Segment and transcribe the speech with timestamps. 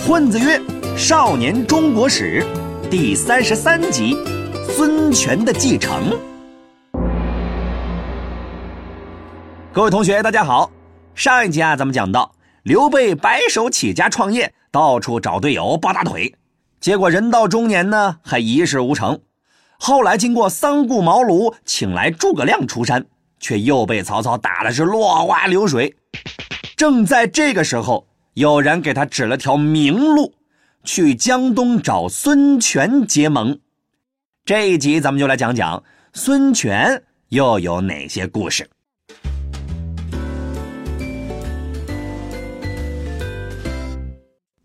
[0.00, 0.58] 混子曰
[0.96, 2.42] ：“少年中国史
[2.90, 4.16] 第三十三集，
[4.74, 6.18] 孙权的继承。”
[9.70, 10.70] 各位同学，大家好。
[11.14, 12.32] 上一集啊，咱们讲到
[12.62, 16.34] 刘备白手起家创业，到处找队友抱大腿，
[16.80, 19.20] 结果人到中年呢，还一事无成。
[19.78, 23.04] 后来经过三顾茅庐，请来诸葛亮出山，
[23.38, 25.94] 却又被曹操打的是落花流水。
[26.76, 28.06] 正在这个时候。
[28.34, 30.32] 有人给他指了条明路，
[30.84, 33.60] 去江东找孙权结盟。
[34.42, 35.84] 这一集咱们就来讲讲
[36.14, 38.66] 孙权又有哪些故事。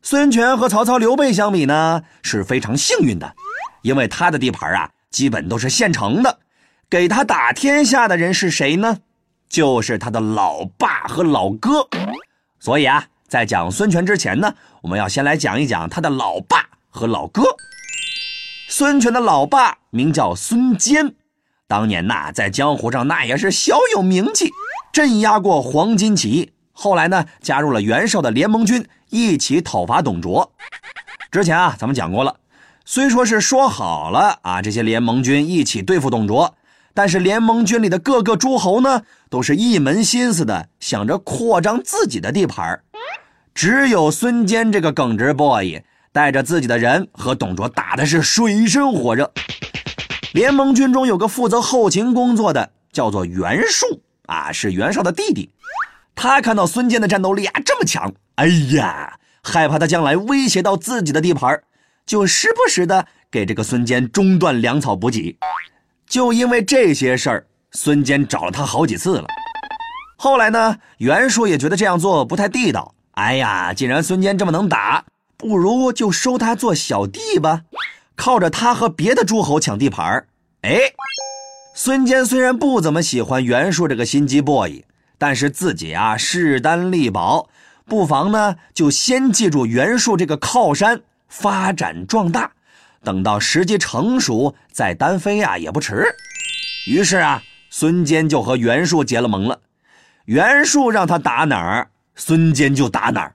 [0.00, 3.34] 孙权和曹操、刘备相比呢，是非常幸运的，
[3.82, 6.38] 因为他的地盘啊，基本都是现成的。
[6.88, 8.98] 给他打天下的人是谁呢？
[9.48, 11.88] 就是他的老爸和老哥。
[12.60, 13.04] 所以啊。
[13.28, 17.42] 在讲孙权之前呢，我们要先来讲一讲他的老爸和老哥。
[18.68, 21.14] 孙权的老爸名叫孙坚，
[21.66, 24.50] 当年呐在江湖上那也是小有名气，
[24.92, 26.52] 镇压过黄巾起义。
[26.72, 30.52] 后来呢加入了袁绍的联盟军，一起讨伐董卓。
[31.30, 32.36] 之前啊咱们讲过了，
[32.84, 36.54] 虽说是说好了啊这些联盟军一起对付董卓，
[36.94, 42.80] 但是联盟军里的各个诸侯呢都是一门心思的想着扩张自己的地盘
[43.56, 49.32] 只有孙坚这个耿直 boy 带着自己的人和董卓打的是水深火热。
[50.34, 55.50] 联盟军中有个负责后勤工作的，叫做袁术啊，是袁绍的弟弟。
[56.14, 61.58] 他看到孙坚的战斗力啊这么强，哎呀，害怕他将来威胁到自己的地盘，
[62.04, 65.34] 就时不时的给这个孙坚中断粮草补给。
[66.06, 69.26] 就因为这些事儿，孙坚找了他好几次了。
[70.18, 72.92] 后来呢，袁术也觉得这样做不太地道。
[73.16, 75.04] 哎呀，既然孙坚这么能打，
[75.38, 77.62] 不如就收他做小弟吧，
[78.14, 80.26] 靠着他和别的诸侯抢地盘
[80.60, 80.78] 哎，
[81.74, 84.84] 孙坚虽然不怎么喜欢袁术这个心机 boy，
[85.16, 87.48] 但是自己啊势单力薄，
[87.86, 92.52] 不妨呢就先记住袁术这个靠山，发展壮大，
[93.02, 96.04] 等到时机成熟再单飞啊也不迟。
[96.86, 99.58] 于是啊，孙坚就和袁术结了盟了。
[100.26, 101.88] 袁术让他打哪儿？
[102.16, 103.34] 孙坚就打哪儿。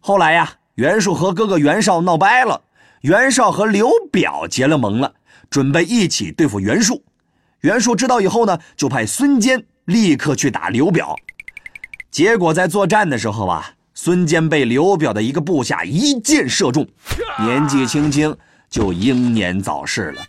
[0.00, 2.62] 后来呀，袁术和哥哥袁绍闹掰了，
[3.02, 5.12] 袁绍和刘表结了盟了，
[5.50, 7.04] 准备一起对付袁术。
[7.60, 11.14] 袁术知道以后呢，就派孙坚立刻去打刘表。
[12.10, 16.88] 结果在作战的时候啊，孙坚被刘表的一个部下一箭射中，
[17.40, 18.34] 年纪轻轻
[18.70, 20.22] 就英年早逝了。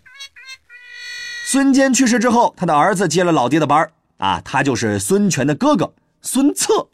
[1.46, 6.90] 孙坚去世之后，他的儿子接了老爹的班啊，他就是孙权的哥哥孙策。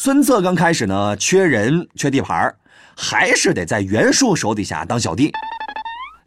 [0.00, 2.54] 孙策刚开始呢，缺人缺地盘
[2.96, 5.32] 还是得在袁术手底下当小弟。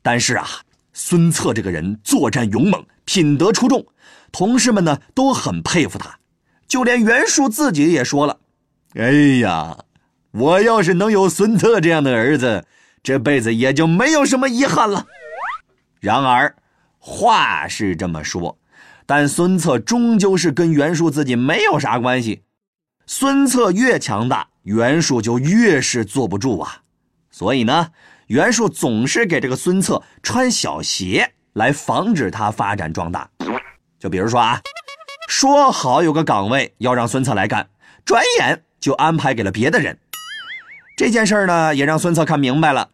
[0.01, 0.45] 但是啊，
[0.91, 3.85] 孙策这个人作战勇猛，品德出众，
[4.29, 6.19] 同事们呢都很佩服他。
[6.67, 8.39] 就连袁术自己也说了
[8.99, 9.77] ：“哎呀，
[10.31, 12.65] 我要是能有孙策这样的儿子，
[13.01, 15.05] 这辈子也就没有什么遗憾了。”
[16.01, 16.53] 然而，
[16.99, 18.57] 话是这么说，
[19.05, 22.43] 但孙策终究是跟袁术自己没有啥关系。
[23.13, 26.77] 孙策越强大，袁术就越是坐不住啊。
[27.29, 27.89] 所以呢，
[28.27, 33.29] 袁术总是给这个孙策穿小鞋，来防止他发展壮大。
[33.99, 34.61] 就比如说啊，
[35.27, 37.67] 说好有个岗位要让孙策来干，
[38.05, 39.99] 转眼就安排给了别的人。
[40.95, 42.87] 这件事呢，也让孙策看明白了，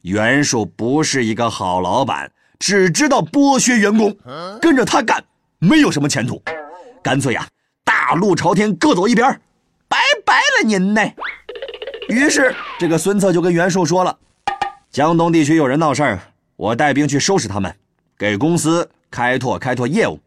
[0.00, 4.16] 袁术不是一个好老板，只知道剥削员工，
[4.62, 5.22] 跟着他干
[5.58, 6.42] 没有什么前途，
[7.02, 7.46] 干脆呀，
[7.84, 9.38] 大路朝天，各走一边。
[10.64, 11.02] 您呢。
[12.08, 14.18] 于是，这个孙策就跟袁术说了
[14.90, 16.20] ：“江东地区有人闹事儿，
[16.56, 17.74] 我带兵去收拾他们，
[18.16, 20.18] 给公司开拓开拓业务。”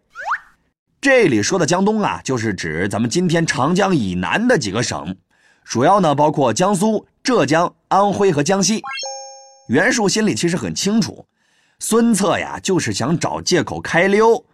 [1.02, 5.16] 这里说的江东啊，就是指咱们今天长江以南的几个省，
[5.64, 8.84] 主要呢包括江苏、浙江、安徽和江西。
[9.70, 11.26] 袁术心里其实很清楚，
[11.80, 14.46] 孙策呀就是想找借口开溜，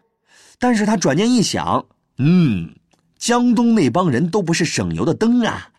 [0.58, 1.86] 但是他转念一想，
[2.20, 2.74] 嗯。
[3.18, 5.70] 江东那帮人都不是省油的灯啊，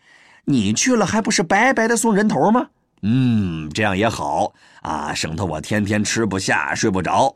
[0.45, 2.67] 你去了还不是白白的送人头吗？
[3.01, 7.33] 嗯，这样也好啊，省得我天天吃不下睡不着。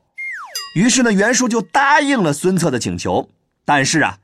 [0.75, 3.29] 于是呢，袁术就答应了孙策的请求，
[3.63, 4.17] 但是啊，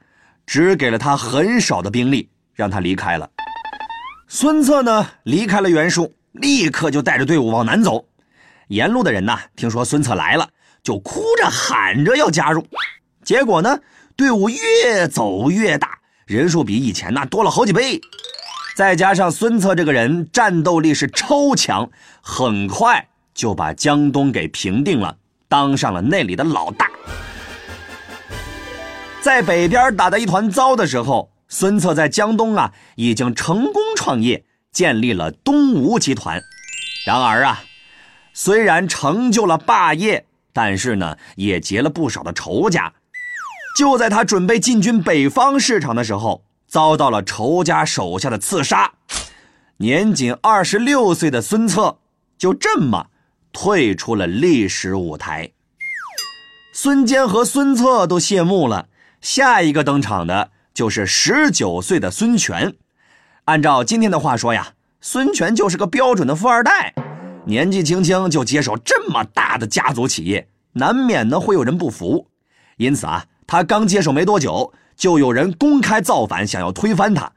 [0.46, 3.30] 只给了他很少的兵力，让他离开了。
[4.28, 8.06] 孙策呢，离开了袁术，立刻就带着队伍往南走。
[8.68, 10.48] 沿路的人呐，听说孙策来了，
[10.84, 12.66] 就哭着喊着要加入。
[13.24, 13.80] 结果呢？
[14.20, 18.02] 队伍越走越大，人数比以前那多了好几倍。
[18.76, 21.90] 再加上孙策这个人战斗力是超强，
[22.20, 25.16] 很快就把江东给平定了，
[25.48, 26.92] 当上了那里的老大。
[29.22, 34.44] 在北边打得一团糟的时候，孙策在江东啊已经成功创业，
[34.74, 36.42] 建立了东吴集团。
[37.06, 37.64] 然而啊，
[38.34, 42.92] 虽然成就了霸业，但是呢也结了不少的仇家。
[43.78, 46.44] 就在他准备进军北方市场的时候。
[46.70, 48.94] 遭到了仇家手下的刺杀，
[49.78, 51.98] 年仅二十六岁的孙策
[52.38, 53.08] 就这么
[53.52, 55.50] 退出了历史舞台。
[56.72, 58.88] 孙坚和孙策都谢幕了，
[59.20, 62.76] 下一个登场的就是十九岁的孙权。
[63.46, 66.94] 按照今天的话说呀，孙权就是个标准的富二代，
[67.46, 72.28] 年纪轻轻就接手这么大的家族企业，难免呢会有人不服。
[72.78, 74.72] 因此啊，他刚接手没多久。
[74.96, 77.32] 就有人公开造反，想要推翻他。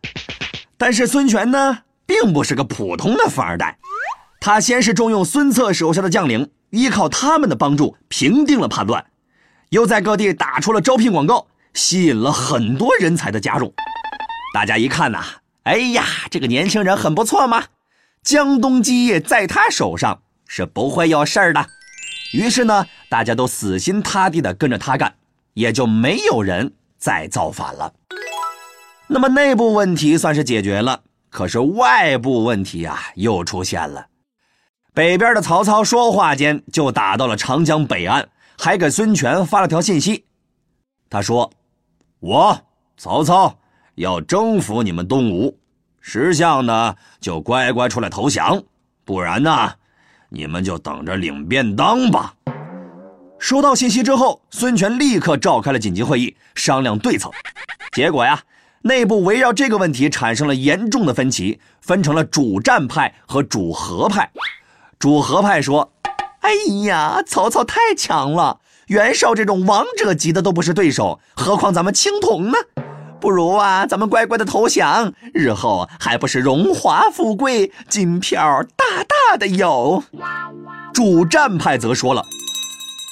[0.77, 3.79] 但是孙权呢，并不是个普通的富二代。
[4.41, 9.05] 他先是重用孙策手下的将领，依靠他们的帮助平定了叛乱，
[9.69, 13.73] 又在各地打出了招聘广告，吸引了很多人才的加入。
[14.53, 15.23] 大家一看呐，
[15.63, 17.67] 哎呀，这个年轻人很不错嘛，
[18.25, 21.65] 江东基业在他手上是不会有事儿的。
[22.33, 25.15] 于是呢，大家都死心塌地的跟着他干，
[25.55, 26.73] 也就没有人。
[26.99, 27.93] 再造反了，
[29.09, 31.01] 那么内部问题算是解决了，
[31.31, 34.07] 可是外部问题啊又出现了。
[34.95, 40.25] 北边的曹操说话间就打到了长江北岸，还给孙权发了条信息。
[41.11, 41.51] 他说
[42.21, 42.57] ：“我
[42.97, 43.59] 曹操
[43.97, 45.59] 要征服你们东吴，
[46.01, 48.63] 识相呢就乖乖出来投降，
[49.05, 49.73] 不然呢，
[50.29, 52.33] 你们就等着领便当吧。”
[53.43, 57.29] 收到信息之后，孙权立刻召开了紧急会议，商量对策。
[57.93, 58.41] 结果呀，
[58.83, 64.31] 内部围绕这个问题产生了严重的分歧，分成了主战派和主和派。
[64.97, 65.91] 主和派说
[66.43, 66.51] ：“哎
[66.85, 72.59] 呀，曹操太强了，袁绍这种王者级的都不是对手，何况咱们青铜呢？
[73.21, 80.01] 不如啊，咱们乖乖的投降，日后还不是荣华富贵，金票大大的有。”
[80.95, 82.25] 主战派则说了。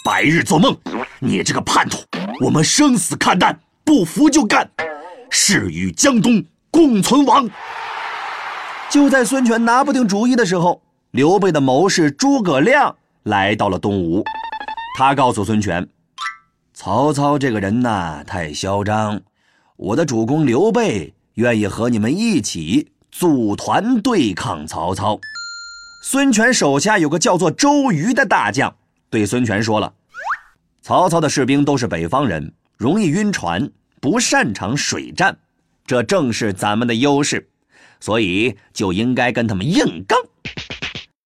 [0.03, 0.75] 白日做梦！
[1.19, 1.99] 你这个叛徒，
[2.41, 4.69] 我们生死看淡，不服就干，
[5.29, 7.49] 誓与江东共存亡。
[8.89, 10.81] 就在孙权拿不定主意的时候，
[11.11, 14.25] 刘备的谋士诸葛亮来到了东吴。
[14.97, 15.87] 他告诉孙权
[16.73, 19.21] ：“曹操这个人呐，太嚣张，
[19.77, 25.21] 我的主公刘备愿意和你们一起组团对抗曹操。”
[26.03, 28.75] 孙权手下有个叫做周瑜的大将。
[29.11, 29.93] 对孙权说了
[30.81, 33.69] ：“曹操的士兵都是北方人，容易晕船，
[34.01, 35.37] 不擅长水战，
[35.85, 37.51] 这正是咱们的优势，
[37.99, 40.17] 所以就应该跟他们硬刚。”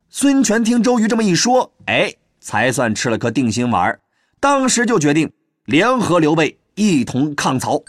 [0.08, 2.10] 孙权听周瑜这么一说，哎，
[2.40, 3.98] 才算吃了颗定心丸，
[4.40, 5.30] 当时就决定
[5.66, 7.82] 联合刘备一同抗曹。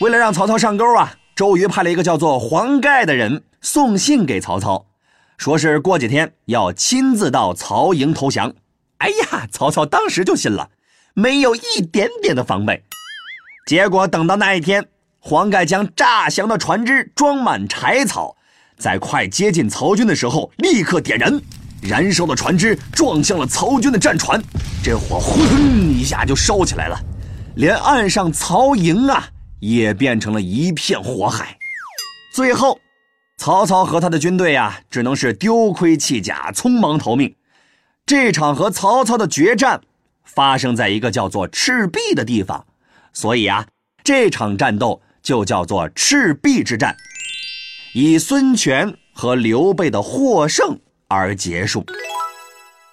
[0.00, 4.84] 为了让曹操上钩啊，周瑜派了一个叫做黄盖的人送信给曹操，
[5.36, 8.52] 说是过几天要亲自到曹营投降。
[8.98, 10.70] 哎呀，曹操当时就信了，
[11.14, 12.82] 没有一点点的防备。
[13.66, 14.86] 结果等到那一天，
[15.18, 18.36] 黄盖将诈降的船只装满柴草，
[18.78, 21.40] 在快接近曹军的时候，立刻点燃，
[21.82, 24.42] 燃烧的船只撞向了曹军的战船，
[24.82, 26.98] 这火呼腾一下就烧起来了，
[27.56, 29.28] 连岸上曹营啊
[29.60, 31.58] 也变成了一片火海。
[32.32, 32.78] 最后，
[33.36, 37.34] 曹操和他的军队啊，只能是丢盔弃甲，匆忙逃命。
[38.06, 39.80] 这场和曹操的决战
[40.22, 42.64] 发生在一个叫做赤壁的地方，
[43.12, 43.66] 所以啊，
[44.04, 46.96] 这场战斗就叫做赤壁之战，
[47.94, 51.84] 以孙权和刘备的获胜而结束。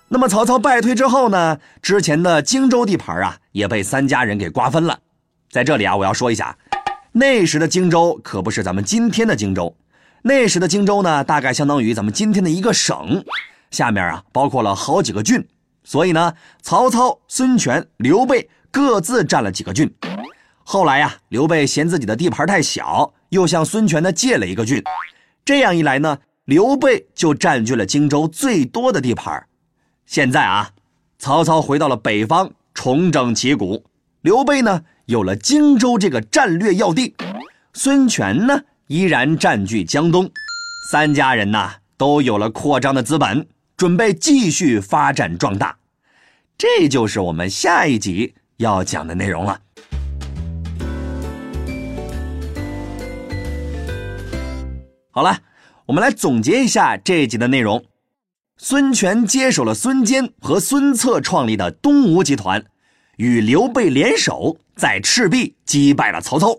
[0.07, 4.97] 那么曹操败退之后呢，之前的荆州地盘啊也被三家人给瓜分了。
[5.51, 6.57] 在这里啊，我要说一下，
[7.11, 9.75] 那时的荆州可不是咱们今天的荆州，
[10.23, 13.23] 那时的荆州呢，大概相当于咱们今天的一个省。
[13.73, 15.43] 下面啊，包括了好几个郡，
[15.83, 19.91] 所以呢，曹操、孙权、刘备各自占了几个郡。
[20.63, 24.81] 后来呀，刘备嫌自己的地盘太小，又向孙权呢借了一个郡。
[25.43, 29.43] 这样一来呢，刘备就占据了荆州最多的地盘。
[30.05, 30.69] 现在啊，
[31.17, 33.81] 曹操回到了北方，重整旗鼓；
[34.21, 37.15] 刘备呢，有了荆州这个战略要地；
[37.73, 40.29] 孙权呢，依然占据江东。
[40.91, 43.47] 三家人呐，都有了扩张的资本。
[43.83, 45.77] 准备继续发展壮大，
[46.57, 49.59] 这就是我们下一集要讲的内容了。
[55.11, 55.37] 好了，
[55.85, 57.83] 我们来总结一下这一集的内容。
[58.55, 62.63] 孙权接手了孙坚和孙策创立的东吴集团，
[63.17, 66.57] 与刘备联手，在赤壁击败了曹操。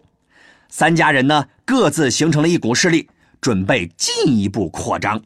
[0.69, 3.09] 三家人呢，各自形成了一股势力，
[3.41, 5.19] 准备进一步扩张。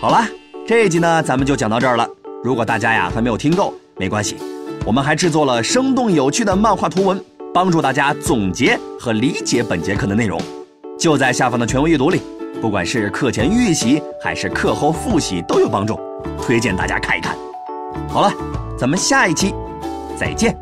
[0.00, 0.28] 好了，
[0.66, 2.04] 这一集呢，咱们就讲到这儿了。
[2.42, 4.36] 如果大家呀还没有听够，没关系，
[4.84, 10.40] 我们还制作了生动有趣的漫画图文，帮助大家总结和理解本节课的内容，
[10.98, 12.20] 就在下方的权威阅读里。
[12.60, 16.00] 不管是课前预习还是课后复习都有帮助，
[16.42, 17.36] 推荐大家看一看。
[18.08, 18.32] 好了，
[18.76, 19.54] 咱们下一期
[20.18, 20.52] 再见。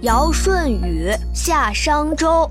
[0.00, 2.50] 尧舜禹夏商周，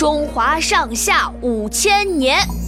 [0.00, 2.59] 中华上下五千年。